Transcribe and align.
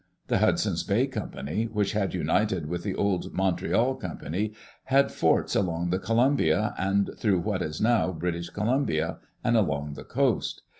The 0.29 0.39
Hudson's 0.39 0.81
Bay 0.83 1.05
Company, 1.05 1.65
which 1.65 1.91
had 1.91 2.15
united 2.15 2.65
with 2.65 2.81
the 2.81 2.95
old 2.95 3.33
Montreal 3.35 3.93
Company, 3.93 4.51
had 4.85 5.11
forts 5.11 5.55
along 5.55 5.91
the 5.91 5.99
Columbia, 5.99 6.73
and 6.75 7.11
through 7.19 7.41
what 7.41 7.61
is 7.61 7.79
now 7.79 8.11
British 8.11 8.49
Columbia, 8.49 9.19
and 9.43 9.55
along 9.55 9.93
the 9.93 10.03
coast. 10.03 10.63